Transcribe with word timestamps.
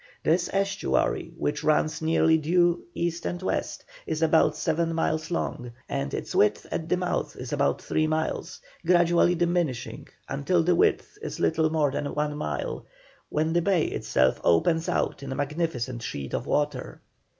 This 0.23 0.49
estuary, 0.51 1.31
which 1.37 1.63
runs 1.63 2.01
nearly 2.01 2.35
due 2.39 2.85
east 2.95 3.23
and 3.23 3.39
west, 3.39 3.85
is 4.07 4.23
about 4.23 4.57
seven 4.57 4.95
miles 4.95 5.29
long, 5.29 5.73
and 5.87 6.11
its 6.11 6.33
width 6.33 6.65
at 6.71 6.89
the 6.89 6.97
mouth 6.97 7.35
is 7.35 7.53
about 7.53 7.79
three 7.79 8.07
miles, 8.07 8.59
gradually 8.83 9.35
diminishing 9.35 10.07
until 10.27 10.63
the 10.63 10.73
width 10.73 11.19
is 11.21 11.39
little 11.39 11.69
more 11.69 11.91
than 11.91 12.15
one 12.15 12.35
mile, 12.35 12.87
when 13.29 13.53
the 13.53 13.61
bay 13.61 13.85
itself 13.89 14.41
opens 14.43 14.89
out 14.89 15.21
in 15.21 15.31
a 15.31 15.35
magnificent 15.35 16.01
sheet 16.01 16.33
of 16.33 16.47
water. 16.47 16.99